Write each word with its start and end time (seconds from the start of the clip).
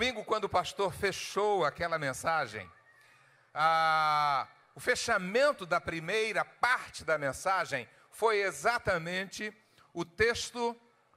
domingo, 0.00 0.24
quando 0.24 0.44
o 0.44 0.48
pastor 0.48 0.94
fechou 0.94 1.62
aquela 1.62 1.98
mensagem, 1.98 2.66
ah, 3.52 4.48
o 4.74 4.80
fechamento 4.80 5.66
da 5.66 5.78
primeira 5.78 6.42
parte 6.42 7.04
da 7.04 7.18
mensagem 7.18 7.86
foi 8.10 8.40
exatamente 8.40 9.52
o 9.92 10.02
texto 10.02 10.74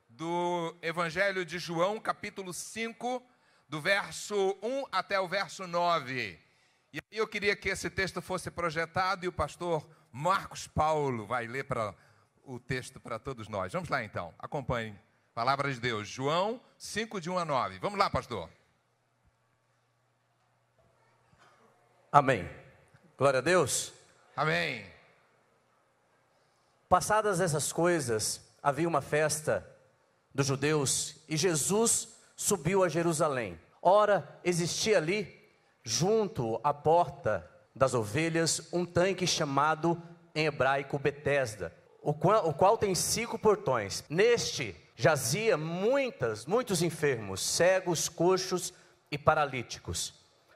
do 0.10 0.75
Evangelho 0.82 1.46
de 1.46 1.60
João, 1.60 1.98
capítulo 1.98 2.54
5, 2.54 3.24
do 3.70 3.80
verso 3.80 4.60
1 4.61 4.88
até 4.92 5.18
o 5.18 5.29
verso 5.29 5.65
9. 5.65 6.38
E 6.92 7.00
aí 7.00 7.18
eu 7.18 7.25
queria 7.25 7.56
que 7.56 7.70
esse 7.70 7.89
texto 7.89 8.21
fosse 8.21 8.52
projetado 8.52 9.24
e 9.24 9.29
o 9.29 9.32
pastor 9.32 9.89
Marcos 10.11 10.68
Paulo 10.68 11.25
vai 11.25 11.47
ler 11.47 11.64
para 11.64 11.96
o 12.43 12.60
texto 12.60 13.00
para 13.00 13.18
todos 13.18 13.47
nós. 13.47 13.71
Vamos 13.71 13.88
lá 13.88 14.04
então, 14.04 14.34
acompanhe. 14.38 14.93
Palavra 15.34 15.74
de 15.74 15.79
Deus, 15.79 16.06
João 16.06 16.60
5, 16.78 17.21
de 17.21 17.29
1 17.29 17.38
a 17.38 17.46
9. 17.46 17.79
Vamos 17.79 17.97
lá, 17.97 18.10
pastor. 18.10 18.50
Amém. 22.14 22.48
Glória 23.18 23.40
a 23.40 23.42
Deus. 23.42 23.92
Amém. 24.36 24.86
Passadas 26.88 27.42
essas 27.42 27.74
coisas, 27.74 28.39
havia 28.62 28.88
uma 28.88 29.02
festa 29.02 29.68
dos 30.32 30.46
judeus 30.46 31.16
e 31.28 31.36
Jesus 31.36 32.09
subiu 32.36 32.84
a 32.84 32.88
Jerusalém. 32.88 33.59
Ora, 33.81 34.39
existia 34.44 34.98
ali, 34.98 35.44
junto 35.84 36.62
à 36.64 36.72
porta 36.72 37.50
das 37.76 37.95
ovelhas, 37.95 38.70
um 38.72 38.86
tanque 38.86 39.25
chamado 39.25 40.00
em 40.36 40.45
hebraico 40.45 41.00
Betesda, 41.00 41.73
o 42.00 42.14
qual, 42.14 42.48
o 42.48 42.53
qual 42.53 42.78
tem 42.78 42.94
cinco 42.94 43.39
portões. 43.39 44.03
Neste 44.08 44.75
jazia 44.95 45.58
muitas, 45.58 46.45
muitos 46.45 46.83
enfermos, 46.83 47.42
cegos, 47.42 48.08
coxos 48.08 48.72
e 49.09 49.17
paralíticos, 49.17 50.14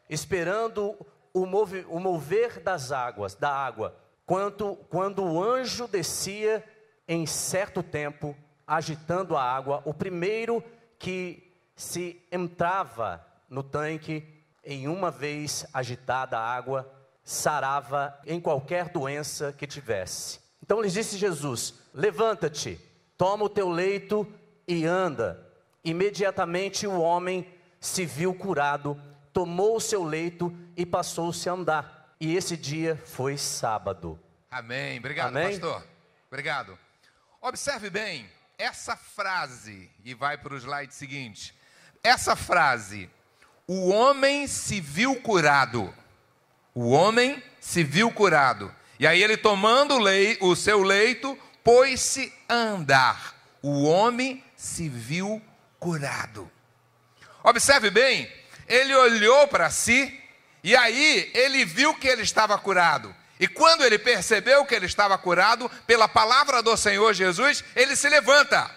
esperando 0.08 0.95
o, 1.41 1.45
mover, 1.45 1.85
o 1.89 1.99
mover 1.99 2.59
das 2.59 2.91
águas, 2.91 3.35
da 3.35 3.52
água, 3.52 3.95
quanto, 4.25 4.75
quando 4.89 5.23
o 5.23 5.43
anjo 5.43 5.88
descia 5.88 6.63
em 7.07 7.25
certo 7.25 7.81
tempo, 7.81 8.35
agitando 8.66 9.38
a 9.38 9.43
água, 9.43 9.81
o 9.85 9.93
primeiro 9.93 10.63
que 10.99 11.53
se 11.75 12.21
entrava 12.31 13.25
no 13.49 13.63
tanque, 13.63 14.27
em 14.63 14.88
uma 14.88 15.09
vez 15.09 15.65
agitada 15.73 16.38
a 16.38 16.55
água, 16.55 16.91
sarava 17.23 18.17
em 18.25 18.39
qualquer 18.39 18.89
doença 18.89 19.53
que 19.53 19.67
tivesse. 19.67 20.39
Então 20.61 20.81
lhes 20.81 20.93
disse 20.93 21.17
Jesus: 21.17 21.75
Levanta-te, 21.93 22.80
toma 23.17 23.45
o 23.45 23.49
teu 23.49 23.69
leito 23.69 24.27
e 24.67 24.85
anda. 24.85 25.45
Imediatamente 25.83 26.85
o 26.85 26.99
homem 26.99 27.47
se 27.80 28.05
viu 28.05 28.33
curado, 28.33 28.99
tomou 29.38 29.75
o 29.75 29.80
seu 29.80 30.03
leito 30.03 30.52
e 30.75 30.83
passou-se 30.83 31.47
a 31.47 31.53
andar. 31.53 32.16
E 32.19 32.35
esse 32.35 32.57
dia 32.57 32.99
foi 33.05 33.38
sábado. 33.38 34.19
Amém. 34.49 34.97
Obrigado, 34.97 35.27
Amém? 35.27 35.52
pastor. 35.52 35.85
Obrigado. 36.27 36.80
Observe 37.39 37.91
bem 37.91 38.27
essa 38.58 38.97
frase 38.97 39.91
e 40.03 40.15
vai 40.15 40.39
para 40.39 40.55
o 40.55 40.58
slide 40.58 40.91
seguinte. 40.91 41.55
Essa 42.03 42.35
frase: 42.35 43.11
o 43.67 43.89
homem 43.89 44.47
se 44.47 44.81
viu 44.81 45.21
curado. 45.21 45.93
O 46.73 46.89
homem 46.89 47.43
se 47.59 47.83
viu 47.83 48.11
curado. 48.11 48.73
E 48.99 49.05
aí 49.05 49.21
ele 49.21 49.38
tomando 49.38 49.99
lei, 49.99 50.35
o 50.41 50.55
seu 50.55 50.81
leito, 50.81 51.38
pôs-se 51.63 52.33
a 52.49 52.55
andar. 52.55 53.35
O 53.61 53.83
homem 53.83 54.43
se 54.55 54.89
viu 54.89 55.39
curado. 55.80 56.52
Observe 57.43 57.92
bem, 57.92 58.27
ele 58.67 58.95
olhou 58.95 59.48
para 59.48 59.70
si 59.70 60.22
e 60.64 60.76
aí 60.76 61.32
ele 61.33 61.64
viu 61.66 61.95
que 61.95 62.08
ele 62.08 62.23
estava 62.23 62.58
curado. 62.58 63.16
E 63.39 63.48
quando 63.48 63.83
ele 63.83 64.00
percebeu 64.00 64.66
que 64.66 64.73
ele 64.73 64.86
estava 64.88 65.17
curado, 65.17 65.70
pela 65.86 66.08
palavra 66.08 66.61
do 66.61 66.76
Senhor 66.76 67.14
Jesus, 67.14 67.64
ele 67.76 67.95
se 67.95 68.10
levanta. 68.10 68.70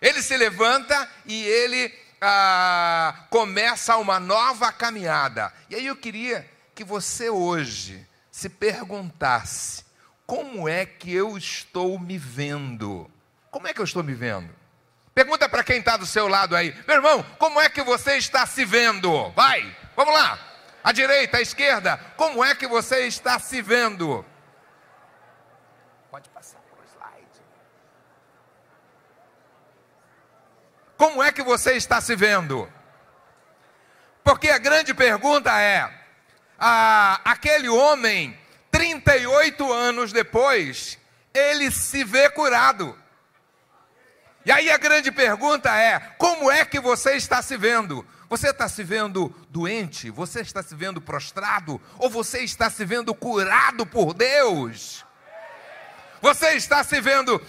Ele 0.00 0.20
se 0.20 0.36
levanta 0.36 1.08
e 1.24 1.44
ele 1.44 1.94
ah, 2.20 3.26
começa 3.30 3.96
uma 3.96 4.18
nova 4.18 4.72
caminhada. 4.72 5.52
E 5.70 5.76
aí 5.76 5.86
eu 5.86 5.96
queria 5.96 6.48
que 6.74 6.82
você 6.82 7.30
hoje 7.30 8.06
se 8.30 8.48
perguntasse: 8.48 9.84
como 10.26 10.68
é 10.68 10.84
que 10.84 11.12
eu 11.12 11.38
estou 11.38 11.98
me 11.98 12.18
vendo? 12.18 13.10
Como 13.50 13.68
é 13.68 13.72
que 13.72 13.80
eu 13.80 13.84
estou 13.84 14.02
me 14.02 14.14
vendo? 14.14 14.50
Pergunta 15.14 15.48
para 15.48 15.62
quem 15.62 15.78
está 15.78 15.96
do 15.96 16.06
seu 16.06 16.26
lado 16.26 16.56
aí, 16.56 16.74
meu 16.88 16.96
irmão, 16.96 17.24
como 17.38 17.60
é 17.60 17.68
que 17.68 17.82
você 17.82 18.16
está 18.16 18.44
se 18.46 18.64
vendo? 18.64 19.30
Vai, 19.30 19.74
vamos 19.94 20.12
lá. 20.12 20.38
À 20.82 20.90
direita, 20.90 21.38
à 21.38 21.40
esquerda, 21.40 21.98
como 22.16 22.44
é 22.44 22.54
que 22.54 22.66
você 22.66 23.06
está 23.06 23.38
se 23.38 23.62
vendo? 23.62 24.26
Pode 26.10 26.28
passar 26.30 26.58
para 26.58 26.80
o 26.80 26.84
slide. 26.84 27.42
Como 30.96 31.22
é 31.22 31.30
que 31.30 31.42
você 31.42 31.74
está 31.74 32.00
se 32.00 32.16
vendo? 32.16 32.70
Porque 34.24 34.50
a 34.50 34.58
grande 34.58 34.92
pergunta 34.92 35.58
é: 35.60 35.88
aquele 36.58 37.68
homem, 37.68 38.36
38 38.70 39.72
anos 39.72 40.12
depois, 40.12 40.98
ele 41.32 41.70
se 41.70 42.02
vê 42.02 42.28
curado. 42.28 42.98
E 44.44 44.52
aí 44.52 44.70
a 44.70 44.76
grande 44.76 45.10
pergunta 45.10 45.74
é: 45.74 45.98
como 46.18 46.50
é 46.50 46.64
que 46.64 46.78
você 46.78 47.12
está 47.16 47.40
se 47.40 47.56
vendo? 47.56 48.04
Você 48.28 48.50
está 48.50 48.68
se 48.68 48.82
vendo 48.82 49.34
doente? 49.48 50.10
Você 50.10 50.40
está 50.40 50.62
se 50.62 50.74
vendo 50.74 51.00
prostrado? 51.00 51.80
Ou 51.98 52.10
você 52.10 52.40
está 52.40 52.68
se 52.68 52.84
vendo 52.84 53.14
curado 53.14 53.86
por 53.86 54.12
Deus? 54.12 55.04
Você 56.20 56.54
está 56.54 56.82
se 56.82 57.00
vendo 57.00 57.40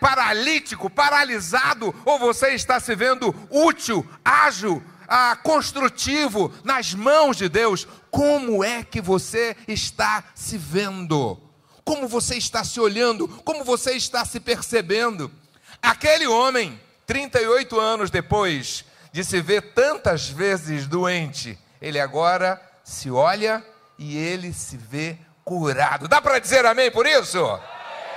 paralítico, 0.00 0.88
paralisado? 0.88 1.94
Ou 2.06 2.18
você 2.18 2.54
está 2.54 2.80
se 2.80 2.94
vendo 2.94 3.34
útil, 3.50 4.06
ágil, 4.24 4.82
ah, 5.06 5.36
construtivo 5.42 6.52
nas 6.64 6.94
mãos 6.94 7.36
de 7.36 7.48
Deus? 7.48 7.86
Como 8.10 8.64
é 8.64 8.82
que 8.82 9.00
você 9.00 9.54
está 9.66 10.24
se 10.34 10.56
vendo? 10.56 11.38
Como 11.84 12.08
você 12.08 12.36
está 12.36 12.64
se 12.64 12.80
olhando? 12.80 13.28
Como 13.28 13.62
você 13.62 13.92
está 13.92 14.24
se 14.24 14.40
percebendo? 14.40 15.30
Aquele 15.82 16.26
homem, 16.26 16.80
38 17.06 17.78
anos 17.78 18.10
depois 18.10 18.84
de 19.12 19.24
se 19.24 19.40
ver 19.40 19.72
tantas 19.72 20.28
vezes 20.28 20.86
doente, 20.86 21.58
ele 21.80 21.98
agora 21.98 22.60
se 22.84 23.10
olha 23.10 23.64
e 23.98 24.16
ele 24.16 24.52
se 24.52 24.76
vê 24.76 25.16
curado. 25.44 26.08
Dá 26.08 26.20
para 26.20 26.38
dizer 26.38 26.64
amém 26.66 26.90
por 26.90 27.06
isso? 27.06 27.38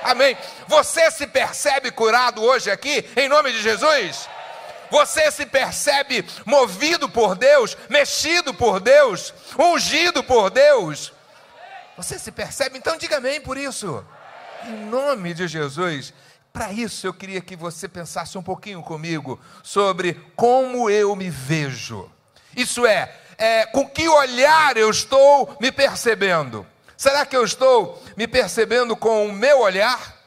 Amém. 0.04 0.38
Você 0.68 1.10
se 1.12 1.28
percebe 1.28 1.92
curado 1.92 2.44
hoje 2.44 2.70
aqui, 2.72 3.08
em 3.16 3.30
nome 3.30 3.52
de 3.52 3.62
Jesus? 3.62 4.28
Você 4.90 5.32
se 5.32 5.46
percebe 5.46 6.26
movido 6.46 7.08
por 7.08 7.36
Deus, 7.36 7.78
mexido 7.90 8.54
por 8.54 8.80
Deus, 8.80 9.34
ungido 9.58 10.22
por 10.24 10.50
Deus? 10.50 11.14
Você 11.96 12.20
se 12.20 12.32
percebe? 12.32 12.78
Então 12.78 12.98
diga 12.98 13.18
amém 13.18 13.40
por 13.40 13.58
isso. 13.58 14.06
Em 14.66 14.86
nome 14.86 15.34
de 15.34 15.48
Jesus. 15.48 16.14
Para 16.52 16.72
isso 16.72 17.08
eu 17.08 17.14
queria 17.14 17.40
que 17.40 17.56
você 17.56 17.88
pensasse 17.88 18.38
um 18.38 18.44
pouquinho 18.44 18.84
comigo 18.84 19.40
sobre 19.64 20.14
como 20.36 20.90
eu 20.90 21.16
me 21.16 21.30
vejo. 21.30 22.12
Isso 22.56 22.86
é, 22.86 23.18
é, 23.38 23.66
com 23.66 23.88
que 23.88 24.08
olhar 24.08 24.76
eu 24.76 24.90
estou 24.90 25.56
me 25.60 25.72
percebendo? 25.72 26.68
Será 26.98 27.26
que 27.26 27.36
eu 27.36 27.44
estou 27.44 28.04
me 28.18 28.28
percebendo 28.28 28.96
com 28.96 29.28
o 29.28 29.34
meu 29.34 29.62
olhar? 29.62 30.18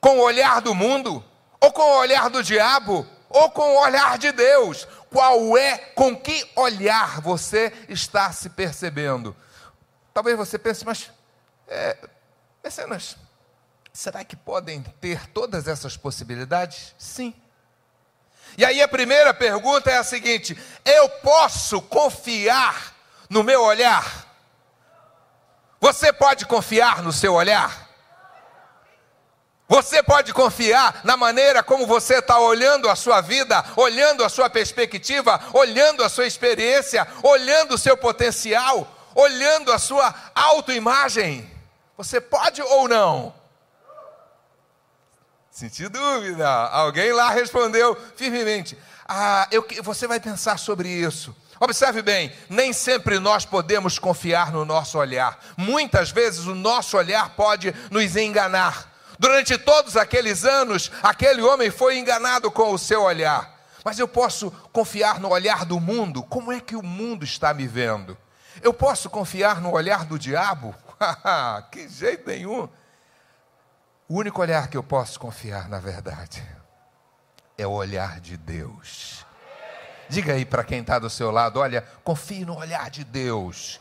Com 0.00 0.18
o 0.18 0.22
olhar 0.22 0.60
do 0.60 0.74
mundo? 0.74 1.22
Ou 1.60 1.72
com 1.72 1.82
o 1.82 1.98
olhar 1.98 2.30
do 2.30 2.42
diabo? 2.42 3.06
Ou 3.28 3.50
com 3.50 3.74
o 3.74 3.80
olhar 3.82 4.16
de 4.16 4.30
Deus? 4.32 4.86
Qual 5.10 5.58
é, 5.58 5.76
com 5.94 6.16
que 6.16 6.48
olhar 6.54 7.20
você 7.20 7.72
está 7.88 8.32
se 8.32 8.50
percebendo? 8.50 9.36
Talvez 10.14 10.36
você 10.38 10.58
pense, 10.58 10.86
mas, 10.86 11.10
é, 11.68 11.96
mecenas, 12.64 13.16
será 13.96 14.22
que 14.22 14.36
podem 14.36 14.82
ter 15.00 15.26
todas 15.28 15.66
essas 15.66 15.96
possibilidades? 15.96 16.94
Sim. 16.98 17.34
E 18.58 18.64
aí 18.64 18.82
a 18.82 18.88
primeira 18.88 19.32
pergunta 19.32 19.90
é 19.90 19.96
a 19.96 20.04
seguinte: 20.04 20.56
eu 20.84 21.08
posso 21.08 21.80
confiar 21.80 22.94
no 23.28 23.42
meu 23.42 23.62
olhar? 23.62 24.26
Você 25.80 26.12
pode 26.12 26.44
confiar 26.46 27.02
no 27.02 27.12
seu 27.12 27.34
olhar? 27.34 27.86
Você 29.68 30.02
pode 30.02 30.32
confiar 30.32 31.00
na 31.02 31.16
maneira 31.16 31.62
como 31.62 31.86
você 31.86 32.18
está 32.18 32.38
olhando 32.38 32.88
a 32.88 32.94
sua 32.94 33.20
vida, 33.20 33.64
olhando 33.76 34.22
a 34.22 34.28
sua 34.28 34.48
perspectiva, 34.48 35.40
olhando 35.52 36.04
a 36.04 36.08
sua 36.08 36.26
experiência, 36.26 37.06
olhando 37.22 37.74
o 37.74 37.78
seu 37.78 37.96
potencial, 37.96 38.86
olhando 39.14 39.72
a 39.72 39.78
sua 39.78 40.14
autoimagem. 40.34 41.50
Você 41.96 42.20
pode 42.20 42.62
ou 42.62 42.86
não? 42.86 43.34
Senti 45.56 45.88
dúvida. 45.88 46.46
Alguém 46.46 47.14
lá 47.14 47.30
respondeu 47.30 47.96
firmemente. 48.14 48.76
Ah, 49.08 49.48
eu, 49.50 49.66
você 49.82 50.06
vai 50.06 50.20
pensar 50.20 50.58
sobre 50.58 50.86
isso. 50.86 51.34
Observe 51.58 52.02
bem, 52.02 52.30
nem 52.50 52.74
sempre 52.74 53.18
nós 53.18 53.46
podemos 53.46 53.98
confiar 53.98 54.52
no 54.52 54.66
nosso 54.66 54.98
olhar. 54.98 55.42
Muitas 55.56 56.10
vezes 56.10 56.44
o 56.44 56.54
nosso 56.54 56.98
olhar 56.98 57.30
pode 57.30 57.74
nos 57.90 58.16
enganar. 58.16 58.92
Durante 59.18 59.56
todos 59.56 59.96
aqueles 59.96 60.44
anos, 60.44 60.92
aquele 61.02 61.40
homem 61.40 61.70
foi 61.70 61.96
enganado 61.96 62.50
com 62.50 62.74
o 62.74 62.78
seu 62.78 63.04
olhar. 63.04 63.58
Mas 63.82 63.98
eu 63.98 64.06
posso 64.06 64.50
confiar 64.74 65.18
no 65.18 65.30
olhar 65.30 65.64
do 65.64 65.80
mundo? 65.80 66.22
Como 66.22 66.52
é 66.52 66.60
que 66.60 66.76
o 66.76 66.82
mundo 66.82 67.24
está 67.24 67.54
me 67.54 67.66
vendo? 67.66 68.14
Eu 68.60 68.74
posso 68.74 69.08
confiar 69.08 69.62
no 69.62 69.72
olhar 69.72 70.04
do 70.04 70.18
diabo? 70.18 70.74
que 71.72 71.88
jeito 71.88 72.28
nenhum. 72.28 72.68
O 74.08 74.18
único 74.18 74.40
olhar 74.40 74.68
que 74.68 74.76
eu 74.76 74.84
posso 74.84 75.18
confiar, 75.18 75.68
na 75.68 75.80
verdade, 75.80 76.40
é 77.58 77.66
o 77.66 77.72
olhar 77.72 78.20
de 78.20 78.36
Deus. 78.36 79.26
Diga 80.08 80.34
aí 80.34 80.44
para 80.44 80.62
quem 80.62 80.80
está 80.80 81.00
do 81.00 81.10
seu 81.10 81.32
lado: 81.32 81.58
olha, 81.58 81.84
confie 82.04 82.44
no 82.44 82.56
olhar 82.56 82.88
de 82.88 83.02
Deus. 83.02 83.80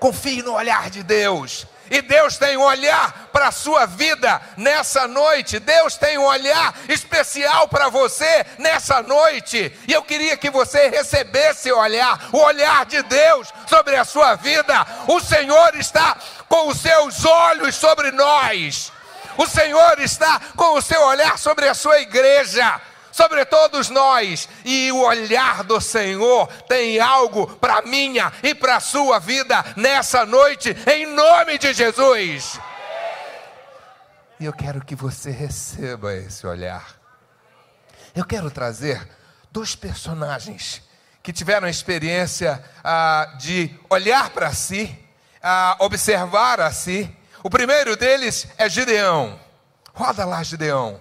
Confie 0.00 0.42
no 0.42 0.54
olhar 0.54 0.88
de 0.88 1.02
Deus. 1.02 1.66
E 1.90 2.00
Deus 2.00 2.38
tem 2.38 2.56
um 2.56 2.62
olhar 2.62 3.28
para 3.30 3.48
a 3.48 3.52
sua 3.52 3.84
vida 3.86 4.40
nessa 4.56 5.06
noite. 5.06 5.60
Deus 5.60 5.96
tem 5.96 6.16
um 6.16 6.24
olhar 6.24 6.74
especial 6.88 7.68
para 7.68 7.90
você 7.90 8.46
nessa 8.58 9.02
noite. 9.02 9.78
E 9.86 9.92
eu 9.92 10.02
queria 10.02 10.36
que 10.36 10.50
você 10.50 10.88
recebesse 10.88 11.70
o 11.70 11.78
olhar, 11.78 12.30
o 12.32 12.38
olhar 12.38 12.86
de 12.86 13.02
Deus 13.02 13.52
sobre 13.68 13.94
a 13.94 14.04
sua 14.04 14.34
vida. 14.34 14.86
O 15.06 15.20
Senhor 15.20 15.76
está 15.76 16.16
com 16.48 16.68
os 16.68 16.80
seus 16.80 17.24
olhos 17.24 17.76
sobre 17.76 18.10
nós. 18.10 18.90
O 19.36 19.46
Senhor 19.46 19.98
está 20.00 20.40
com 20.56 20.74
o 20.74 20.82
seu 20.82 21.00
olhar 21.02 21.38
sobre 21.38 21.68
a 21.68 21.74
sua 21.74 22.00
igreja 22.00 22.80
sobre 23.12 23.44
todos 23.44 23.90
nós, 23.90 24.48
e 24.64 24.90
o 24.90 25.02
olhar 25.02 25.62
do 25.62 25.78
Senhor 25.80 26.48
tem 26.66 26.98
algo 26.98 27.46
para 27.58 27.82
minha 27.82 28.32
e 28.42 28.54
para 28.54 28.76
a 28.76 28.80
sua 28.80 29.18
vida 29.18 29.62
nessa 29.76 30.24
noite, 30.24 30.74
em 30.90 31.06
nome 31.06 31.58
de 31.58 31.74
Jesus. 31.74 32.58
E 34.40 34.46
eu 34.46 34.52
quero 34.52 34.84
que 34.84 34.96
você 34.96 35.30
receba 35.30 36.14
esse 36.14 36.46
olhar. 36.46 36.96
Eu 38.14 38.24
quero 38.24 38.50
trazer 38.50 39.06
dois 39.52 39.76
personagens 39.76 40.82
que 41.22 41.32
tiveram 41.32 41.66
a 41.66 41.70
experiência 41.70 42.62
ah, 42.82 43.36
de 43.38 43.78
olhar 43.88 44.30
para 44.30 44.52
si, 44.52 44.98
ah, 45.42 45.76
observar 45.78 46.60
a 46.60 46.72
si. 46.72 47.14
O 47.42 47.50
primeiro 47.50 47.96
deles 47.96 48.46
é 48.56 48.68
Gideão. 48.68 49.38
Roda 49.92 50.24
lá, 50.24 50.42
Gideão. 50.42 51.00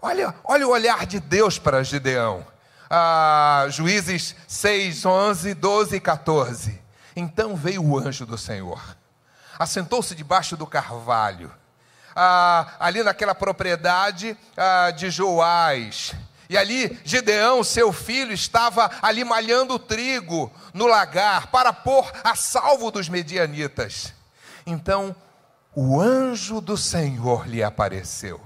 Olha, 0.00 0.34
olha 0.42 0.66
o 0.66 0.70
olhar 0.70 1.04
de 1.04 1.20
Deus 1.20 1.58
para 1.58 1.84
Gideão. 1.84 2.46
Ah, 2.88 3.66
Juízes 3.68 4.34
6, 4.48 5.04
11, 5.04 5.54
12 5.54 5.96
e 5.96 6.00
14. 6.00 6.82
Então 7.14 7.54
veio 7.54 7.84
o 7.84 7.98
anjo 7.98 8.24
do 8.24 8.38
Senhor, 8.38 8.82
assentou-se 9.58 10.14
debaixo 10.14 10.56
do 10.56 10.66
carvalho, 10.66 11.52
ah, 12.16 12.72
ali 12.80 13.02
naquela 13.02 13.34
propriedade 13.34 14.36
ah, 14.56 14.90
de 14.90 15.10
Joás. 15.10 16.14
E 16.48 16.56
ali 16.56 16.98
Gideão, 17.04 17.62
seu 17.62 17.92
filho, 17.92 18.32
estava 18.32 18.90
ali 19.00 19.24
malhando 19.24 19.78
trigo 19.78 20.52
no 20.72 20.86
lagar 20.86 21.48
para 21.48 21.72
pôr 21.72 22.10
a 22.22 22.34
salvo 22.34 22.90
dos 22.90 23.08
medianitas. 23.08 24.12
Então 24.66 25.14
o 25.74 26.00
anjo 26.00 26.60
do 26.60 26.76
Senhor 26.76 27.48
lhe 27.48 27.62
apareceu 27.62 28.40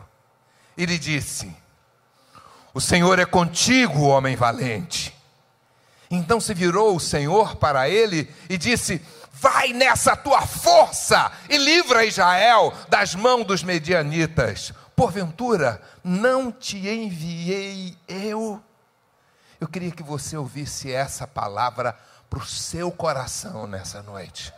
e 0.77 0.87
lhe 0.87 0.99
disse: 0.99 1.55
O 2.73 2.81
Senhor 2.81 3.19
é 3.19 3.27
contigo, 3.27 4.03
homem 4.03 4.37
valente. 4.37 5.15
Então 6.11 6.41
se 6.41 6.55
virou 6.55 6.97
o 6.97 7.01
Senhor 7.01 7.57
para 7.57 7.89
ele 7.89 8.33
e 8.49 8.57
disse: 8.57 9.03
Vai 9.33 9.73
nessa 9.73 10.17
tua 10.17 10.47
força 10.47 11.31
e 11.49 11.59
livra 11.59 12.05
Israel 12.05 12.73
das 12.89 13.15
mãos 13.15 13.45
dos 13.45 13.63
medianitas. 13.63 14.73
Porventura, 14.97 15.81
não 16.03 16.51
te 16.51 16.77
enviei 16.89 17.97
eu? 18.09 18.61
Eu 19.61 19.69
queria 19.69 19.91
que 19.91 20.03
você 20.03 20.37
ouvisse 20.37 20.91
essa 20.91 21.27
palavra 21.27 21.97
para 22.31 22.39
o 22.39 22.47
seu 22.47 22.91
coração 22.91 23.67
nessa 23.67 24.03
noite. 24.03 24.53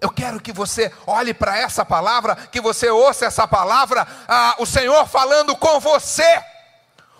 Eu 0.00 0.10
quero 0.10 0.40
que 0.40 0.52
você 0.52 0.90
olhe 1.06 1.34
para 1.34 1.58
essa 1.58 1.84
palavra, 1.84 2.34
que 2.34 2.60
você 2.60 2.88
ouça 2.88 3.26
essa 3.26 3.46
palavra, 3.46 4.06
ah, 4.26 4.54
o 4.58 4.66
Senhor 4.66 5.06
falando 5.06 5.54
com 5.56 5.78
você. 5.78 6.42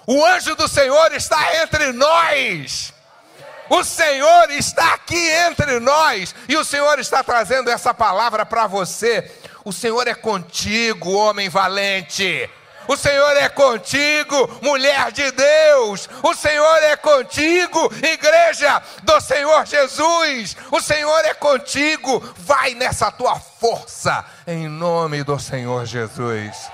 O 0.06 0.24
anjo 0.24 0.54
do 0.56 0.66
Senhor 0.66 1.12
está 1.12 1.56
entre 1.62 1.92
nós. 1.92 2.94
O 3.68 3.84
Senhor 3.84 4.50
está 4.50 4.94
aqui 4.94 5.30
entre 5.30 5.78
nós 5.78 6.34
e 6.48 6.56
o 6.56 6.64
Senhor 6.64 6.98
está 6.98 7.22
trazendo 7.22 7.70
essa 7.70 7.94
palavra 7.94 8.44
para 8.44 8.66
você. 8.66 9.30
O 9.64 9.72
Senhor 9.72 10.08
é 10.08 10.14
contigo, 10.14 11.12
homem 11.12 11.48
valente. 11.48 12.50
O 12.88 12.96
Senhor 12.96 13.36
é 13.36 13.48
contigo, 13.48 14.58
mulher 14.62 15.12
de 15.12 15.30
Deus. 15.30 16.08
O 16.22 16.34
Senhor 16.34 16.82
é 16.82 16.96
contigo, 16.96 17.92
igreja 18.02 18.82
do 19.02 19.20
Senhor 19.20 19.66
Jesus. 19.66 20.56
O 20.70 20.80
Senhor 20.80 21.24
é 21.24 21.34
contigo. 21.34 22.20
Vai 22.36 22.74
nessa 22.74 23.10
tua 23.10 23.38
força, 23.38 24.24
em 24.46 24.68
nome 24.68 25.22
do 25.22 25.38
Senhor 25.38 25.86
Jesus. 25.86 26.70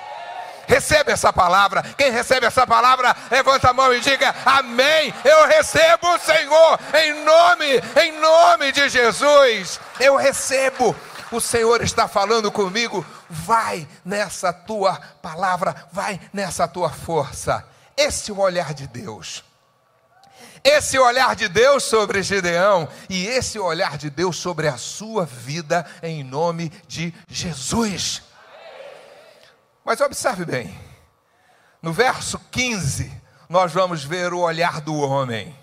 Recebe 0.66 1.12
essa 1.12 1.32
palavra. 1.32 1.82
Quem 1.96 2.10
recebe 2.10 2.46
essa 2.46 2.66
palavra, 2.66 3.14
levanta 3.30 3.70
a 3.70 3.72
mão 3.72 3.94
e 3.94 4.00
diga: 4.00 4.34
Amém. 4.44 5.14
Eu 5.24 5.46
recebo, 5.46 6.18
Senhor, 6.18 6.80
em 6.94 7.24
nome, 7.24 7.82
em 8.02 8.12
nome 8.20 8.72
de 8.72 8.88
Jesus. 8.88 9.80
Eu 10.00 10.16
recebo. 10.16 10.94
O 11.32 11.40
Senhor 11.40 11.82
está 11.82 12.06
falando 12.06 12.52
comigo 12.52 13.04
vai 13.28 13.86
nessa 14.04 14.52
tua 14.52 14.94
palavra, 15.20 15.88
vai 15.92 16.20
nessa 16.32 16.68
tua 16.68 16.90
força. 16.90 17.66
Esse 17.96 18.30
é 18.30 18.34
o 18.34 18.38
olhar 18.38 18.74
de 18.74 18.86
Deus. 18.86 19.44
Esse 20.62 20.98
olhar 20.98 21.36
de 21.36 21.48
Deus 21.48 21.84
sobre 21.84 22.22
Gideão 22.22 22.88
e 23.08 23.26
esse 23.26 23.58
olhar 23.58 23.96
de 23.96 24.10
Deus 24.10 24.36
sobre 24.36 24.68
a 24.68 24.76
sua 24.76 25.24
vida 25.24 25.86
em 26.02 26.24
nome 26.24 26.70
de 26.86 27.14
Jesus. 27.28 28.22
Mas 29.84 30.00
observe 30.00 30.44
bem, 30.44 30.76
no 31.80 31.92
verso 31.92 32.38
15, 32.50 33.12
nós 33.48 33.72
vamos 33.72 34.02
ver 34.02 34.32
o 34.32 34.40
olhar 34.40 34.80
do 34.80 34.96
homem. 34.96 35.56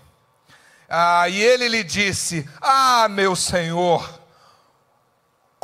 Ah, 0.88 1.28
e 1.28 1.40
ele 1.40 1.68
lhe 1.68 1.84
disse: 1.84 2.48
Ah, 2.60 3.06
meu 3.08 3.36
senhor, 3.36 4.23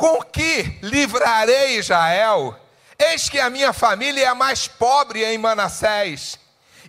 com 0.01 0.19
que 0.23 0.79
livrarei 0.81 1.77
Israel? 1.77 2.59
Eis 2.97 3.29
que 3.29 3.39
a 3.39 3.51
minha 3.51 3.71
família 3.71 4.23
é 4.23 4.27
a 4.27 4.33
mais 4.33 4.67
pobre 4.67 5.23
em 5.23 5.37
Manassés, 5.37 6.39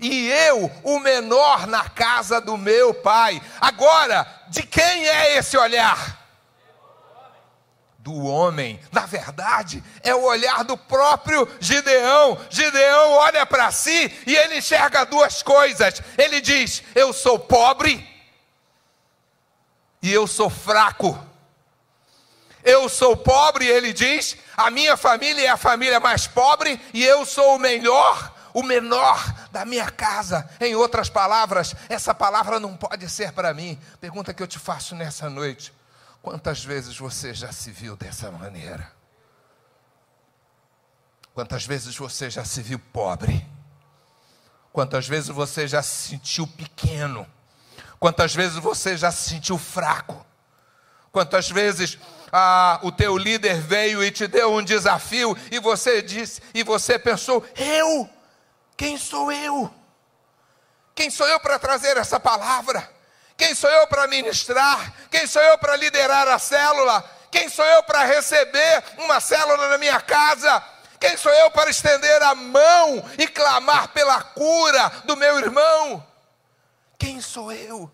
e 0.01 0.31
eu, 0.31 0.73
o 0.83 0.99
menor 0.99 1.67
na 1.67 1.91
casa 1.91 2.41
do 2.41 2.57
meu 2.57 2.95
pai. 2.95 3.41
Agora, 3.61 4.27
de 4.49 4.63
quem 4.63 5.07
é 5.07 5.37
esse 5.37 5.59
olhar? 5.59 6.21
Do 7.99 8.25
homem, 8.25 8.81
na 8.91 9.05
verdade, 9.05 9.85
é 10.03 10.15
o 10.15 10.25
olhar 10.25 10.65
do 10.65 10.79
próprio 10.79 11.47
Gideão. 11.61 12.41
Gideão 12.49 13.13
olha 13.13 13.45
para 13.45 13.71
si 13.71 14.11
e 14.27 14.35
ele 14.35 14.57
enxerga 14.57 15.05
duas 15.05 15.43
coisas. 15.43 16.01
Ele 16.17 16.41
diz: 16.41 16.83
Eu 16.95 17.13
sou 17.13 17.39
pobre 17.39 18.09
e 20.01 20.11
eu 20.11 20.27
sou 20.27 20.49
fraco. 20.49 21.32
Eu 22.65 22.89
sou 22.89 23.17
pobre, 23.17 23.67
ele 23.67 23.93
diz, 23.93 24.37
a 24.57 24.71
minha 24.71 24.97
família 24.97 25.47
é 25.47 25.49
a 25.49 25.57
família 25.57 25.99
mais 25.99 26.27
pobre 26.27 26.81
e 26.95 27.03
eu 27.05 27.27
sou 27.27 27.57
o 27.57 27.59
melhor, 27.59 28.35
o 28.55 28.63
menor 28.63 29.19
da 29.51 29.65
minha 29.65 29.91
casa. 29.91 30.49
Em 30.61 30.75
outras 30.75 31.09
palavras, 31.09 31.75
essa 31.89 32.15
palavra 32.15 32.61
não 32.61 32.77
pode 32.77 33.09
ser 33.11 33.33
para 33.33 33.53
mim. 33.53 33.79
Pergunta 34.01 34.33
que 34.33 34.43
eu 34.43 34.47
te 34.47 34.59
faço 34.59 34.95
nessa 34.95 35.29
noite: 35.29 35.73
quantas 36.23 36.65
vezes 36.65 36.97
você 36.97 37.35
já 37.35 37.53
se 37.53 37.71
viu 37.71 37.97
dessa 37.97 38.31
maneira? 38.31 38.93
Quantas 41.35 41.65
vezes 41.65 41.97
você 41.97 42.31
já 42.31 42.45
se 42.45 42.63
viu 42.63 42.79
pobre? 42.79 43.45
Quantas 44.73 45.09
vezes 45.09 45.29
você 45.29 45.67
já 45.67 45.83
se 45.83 46.11
sentiu 46.11 46.47
pequeno? 46.47 47.27
Quantas 47.99 48.35
vezes 48.35 48.57
você 48.57 48.97
já 48.97 49.11
se 49.11 49.31
sentiu 49.31 49.59
fraco? 49.59 50.25
Quantas 51.11 51.51
vezes 51.51 51.99
ah, 52.33 52.81
o 52.83 52.91
teu 52.91 53.19
líder 53.19 53.61
veio 53.61 54.03
e 54.03 54.11
te 54.11 54.27
deu 54.27 54.55
um 54.55 54.63
desafio 54.63 55.37
e 55.51 55.59
você 55.59 56.01
disse 56.01 56.41
e 56.55 56.63
você 56.63 56.99
pensou: 56.99 57.45
eu? 57.55 58.09
Quem 58.75 58.97
sou 58.97 59.31
eu? 59.31 59.71
Quem 60.95 61.11
sou 61.11 61.29
eu 61.29 61.39
para 61.41 61.59
trazer 61.59 61.99
essa 61.99 62.19
palavra? 62.19 62.91
Quem 63.37 63.55
sou 63.55 63.69
eu 63.69 63.87
para 63.87 64.07
ministrar? 64.07 64.95
Quem 65.11 65.27
sou 65.27 65.43
eu 65.43 65.59
para 65.59 65.77
liderar 65.77 66.27
a 66.29 66.39
célula? 66.39 67.05
Quem 67.31 67.49
sou 67.49 67.65
eu 67.65 67.83
para 67.83 68.05
receber 68.05 68.83
uma 68.99 69.21
célula 69.21 69.69
na 69.69 69.79
minha 69.79 70.01
casa? 70.01 70.63
Quem 70.99 71.17
sou 71.17 71.33
eu 71.33 71.51
para 71.51 71.71
estender 71.71 72.23
a 72.23 72.35
mão 72.35 73.05
e 73.19 73.27
clamar 73.27 73.89
pela 73.89 74.23
cura 74.23 74.89
do 75.05 75.17
meu 75.17 75.39
irmão? 75.39 76.07
Quem 76.99 77.21
sou 77.21 77.51
eu? 77.51 77.91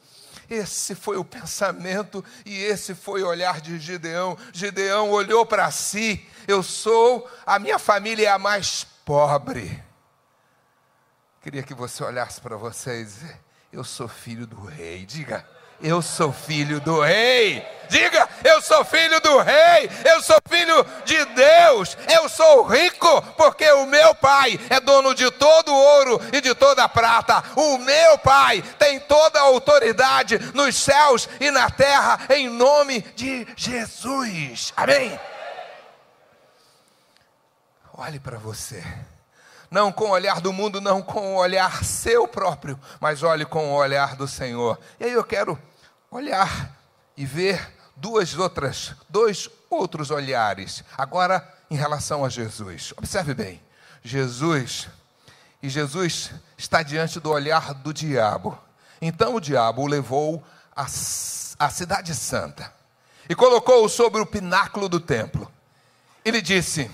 Esse 0.51 0.95
foi 0.95 1.17
o 1.17 1.25
pensamento 1.25 2.25
e 2.45 2.57
esse 2.57 2.95
foi 2.95 3.23
o 3.23 3.29
olhar 3.29 3.61
de 3.61 3.79
Gideão. 3.79 4.37
Gideão 4.53 5.11
olhou 5.11 5.45
para 5.45 5.71
si: 5.71 6.27
eu 6.47 6.63
sou, 6.63 7.29
a 7.45 7.59
minha 7.59 7.79
família 7.79 8.29
é 8.29 8.33
a 8.33 8.39
mais 8.39 8.85
pobre. 9.05 9.83
Queria 11.43 11.63
que 11.63 11.75
você 11.75 12.03
olhasse 12.03 12.41
para 12.41 12.57
vocês. 12.57 13.19
Eu 13.73 13.85
sou 13.85 14.09
filho 14.09 14.47
do 14.47 14.65
rei. 14.65 15.05
Diga. 15.05 15.58
Eu 15.81 16.03
sou 16.03 16.33
filho 16.33 16.81
do 16.81 17.01
rei. 17.01 17.65
Diga, 17.89 18.29
eu 18.45 18.61
sou 18.61 18.85
filho 18.85 19.21
do 19.21 19.39
rei. 19.39 19.91
Eu 20.05 20.23
sou 20.23 20.37
filho 20.49 20.85
de 21.05 21.25
Deus. 21.27 21.97
Eu 22.13 22.29
sou 22.29 22.65
rico 22.65 23.23
porque 23.37 23.71
o 23.73 23.87
meu 23.87 24.15
pai 24.15 24.59
é 24.69 24.81
dono 24.81 25.15
de 25.15 25.31
todo 25.31 25.73
ouro 25.73 26.21
e 26.33 26.41
de 26.41 26.55
toda 26.55 26.89
prata. 26.89 27.43
O 27.57 27.79
meu 27.79 28.19
pai 28.19 28.63
tem 28.79 29.01
toda 29.01 29.39
a 29.39 29.45
autoridade 29.45 30.39
nos 30.53 30.77
céus 30.77 31.29
e 31.41 31.51
na 31.51 31.71
terra 31.71 32.21
em 32.31 32.49
nome 32.49 33.01
de 33.15 33.47
Jesus. 33.57 34.73
Amém. 34.77 35.19
Olhe 37.95 38.21
para 38.21 38.39
você 38.39 38.85
não 39.71 39.93
com 39.93 40.07
o 40.07 40.11
olhar 40.11 40.41
do 40.41 40.53
mundo, 40.53 40.81
não 40.81 41.03
com 41.03 41.35
o 41.35 41.39
olhar 41.39 41.85
seu 41.85 42.27
próprio, 42.27 42.79
mas 43.01 43.23
olhe 43.23 43.45
com 43.45 43.71
o 43.71 43.75
olhar 43.75 44.17
do 44.17 44.27
Senhor. 44.27 44.79
E 44.99 45.05
aí 45.05 45.13
eu 45.13 45.25
quero 45.25 45.59
olhar 46.11 46.77
e 47.17 47.25
ver 47.25 47.75
duas 47.97 48.37
outras, 48.37 48.95
dois 49.09 49.49
outros 49.69 50.11
olhares. 50.11 50.85
Agora 50.97 51.57
em 51.71 51.77
relação 51.77 52.25
a 52.25 52.29
Jesus. 52.29 52.93
Observe 52.97 53.35
bem. 53.35 53.63
Jesus 54.03 54.89
e 55.63 55.69
Jesus 55.69 56.31
está 56.57 56.83
diante 56.83 57.19
do 57.21 57.31
olhar 57.31 57.75
do 57.75 57.93
diabo. 57.93 58.59
Então 59.01 59.35
o 59.35 59.41
diabo 59.41 59.83
o 59.83 59.87
levou 59.87 60.45
à, 60.75 60.83
à 60.85 61.71
cidade 61.71 62.15
santa 62.15 62.73
e 63.29 63.35
colocou-o 63.35 63.89
sobre 63.89 64.21
o 64.21 64.27
pináculo 64.27 64.89
do 64.89 65.01
templo. 65.01 65.51
Ele 66.25 66.41
disse: 66.41 66.91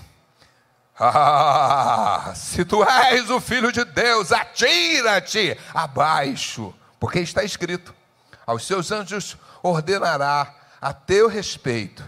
ah, 0.97 2.33
se 2.35 2.63
tu 2.63 2.83
és 2.83 3.29
o 3.29 3.41
filho 3.41 3.71
de 3.71 3.83
Deus, 3.83 4.31
atira-te 4.31 5.57
abaixo, 5.73 6.73
porque 6.99 7.19
está 7.19 7.43
escrito: 7.43 7.93
aos 8.45 8.65
seus 8.65 8.91
anjos 8.91 9.37
ordenará 9.63 10.53
a 10.81 10.93
teu 10.93 11.27
respeito 11.27 12.03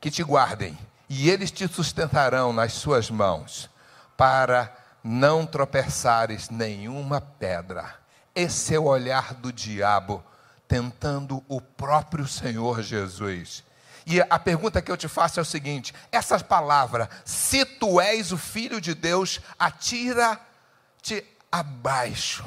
que 0.00 0.10
te 0.10 0.22
guardem, 0.22 0.78
e 1.08 1.30
eles 1.30 1.50
te 1.50 1.66
sustentarão 1.66 2.52
nas 2.52 2.72
suas 2.72 3.10
mãos, 3.10 3.68
para 4.16 4.74
não 5.02 5.46
tropeçares 5.46 6.50
nenhuma 6.50 7.20
pedra. 7.20 7.94
Esse 8.34 8.74
é 8.74 8.78
o 8.78 8.84
olhar 8.84 9.34
do 9.34 9.52
diabo 9.52 10.22
tentando 10.68 11.42
o 11.48 11.60
próprio 11.60 12.28
Senhor 12.28 12.80
Jesus. 12.82 13.64
E 14.06 14.20
a 14.20 14.38
pergunta 14.38 14.80
que 14.80 14.90
eu 14.90 14.96
te 14.96 15.08
faço 15.08 15.40
é 15.40 15.42
o 15.42 15.46
seguinte: 15.46 15.94
essa 16.12 16.38
palavra, 16.38 17.10
se 17.24 17.64
tu 17.64 18.00
és 18.00 18.32
o 18.32 18.38
filho 18.38 18.80
de 18.80 18.94
Deus, 18.94 19.40
atira-te 19.58 21.24
abaixo. 21.50 22.44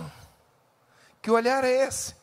Que 1.22 1.30
olhar 1.30 1.64
é 1.64 1.88
esse? 1.88 2.16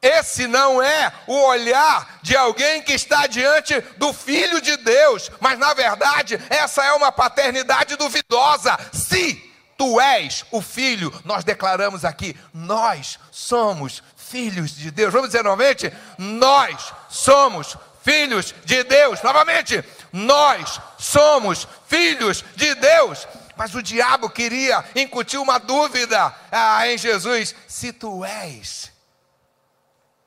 Esse 0.00 0.46
não 0.46 0.82
é 0.82 1.12
o 1.26 1.34
olhar 1.46 2.18
de 2.22 2.36
alguém 2.36 2.82
que 2.82 2.92
está 2.92 3.26
diante 3.26 3.80
do 3.96 4.12
Filho 4.12 4.60
de 4.60 4.76
Deus, 4.76 5.30
mas 5.40 5.58
na 5.58 5.74
verdade 5.74 6.40
essa 6.48 6.84
é 6.84 6.92
uma 6.92 7.10
paternidade 7.10 7.96
duvidosa. 7.96 8.78
Se 8.92 9.34
tu 9.76 10.00
és 10.00 10.44
o 10.50 10.60
Filho, 10.60 11.12
nós 11.24 11.44
declaramos 11.44 12.04
aqui, 12.04 12.36
nós 12.52 13.18
somos 13.30 14.02
filhos 14.16 14.76
de 14.76 14.90
Deus. 14.90 15.12
Vamos 15.12 15.28
dizer 15.28 15.42
novamente? 15.42 15.92
Nós 16.18 16.92
somos 17.08 17.76
filhos 18.02 18.54
de 18.64 18.82
Deus. 18.84 19.22
Novamente, 19.22 19.84
nós 20.12 20.80
somos 20.98 21.66
filhos 21.86 22.44
de 22.56 22.74
Deus. 22.74 23.26
Mas 23.56 23.74
o 23.74 23.82
diabo 23.82 24.30
queria 24.30 24.84
incutir 24.94 25.38
uma 25.38 25.58
dúvida 25.58 26.34
ah, 26.50 26.86
em 26.88 26.96
Jesus: 26.96 27.54
se 27.66 27.92
tu 27.92 28.24
és. 28.24 28.92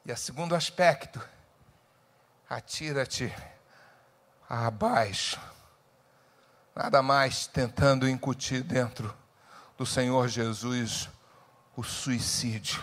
E 0.05 0.11
a 0.11 0.15
segundo 0.15 0.55
aspecto, 0.55 1.21
atira-te 2.49 3.33
abaixo. 4.49 5.39
Nada 6.75 7.01
mais 7.01 7.47
tentando 7.47 8.07
incutir 8.07 8.63
dentro 8.63 9.15
do 9.77 9.85
Senhor 9.85 10.27
Jesus 10.27 11.09
o 11.75 11.83
suicídio 11.83 12.81